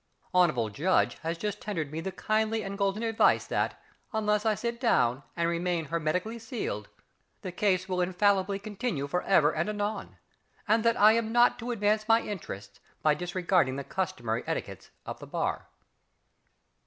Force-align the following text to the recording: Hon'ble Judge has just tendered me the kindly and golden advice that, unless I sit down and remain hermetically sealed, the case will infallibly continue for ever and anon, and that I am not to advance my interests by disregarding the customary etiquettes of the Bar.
Hon'ble 0.33 0.69
Judge 0.73 1.19
has 1.19 1.37
just 1.37 1.61
tendered 1.61 1.91
me 1.91 2.01
the 2.01 2.11
kindly 2.11 2.63
and 2.63 2.75
golden 2.75 3.03
advice 3.03 3.45
that, 3.45 3.79
unless 4.11 4.47
I 4.47 4.55
sit 4.55 4.79
down 4.79 5.21
and 5.37 5.47
remain 5.47 5.85
hermetically 5.85 6.39
sealed, 6.39 6.89
the 7.43 7.51
case 7.51 7.87
will 7.87 8.01
infallibly 8.01 8.57
continue 8.57 9.07
for 9.07 9.21
ever 9.21 9.51
and 9.53 9.69
anon, 9.69 10.17
and 10.67 10.83
that 10.83 10.99
I 10.99 11.11
am 11.11 11.31
not 11.31 11.59
to 11.59 11.69
advance 11.69 12.07
my 12.07 12.23
interests 12.23 12.79
by 13.03 13.13
disregarding 13.13 13.75
the 13.75 13.83
customary 13.83 14.43
etiquettes 14.47 14.89
of 15.05 15.19
the 15.19 15.27
Bar. 15.27 15.67